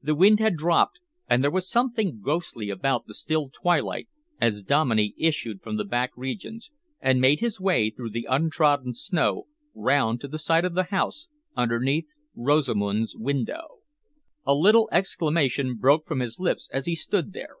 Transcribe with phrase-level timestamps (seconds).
[0.00, 0.98] The wind had dropped,
[1.28, 4.08] and there was something ghostly about the still twilight
[4.40, 6.70] as Dominey issued from the back regions
[7.02, 11.28] and made his way through the untrodden snow round to the side of the house
[11.54, 13.80] underneath Rosamund's window.
[14.46, 17.56] A little exclamation broke from his lips as he stood there.